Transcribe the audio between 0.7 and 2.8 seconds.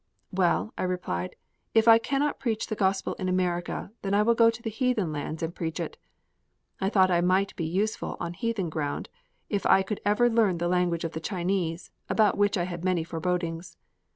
I replied, "if I cannot preach the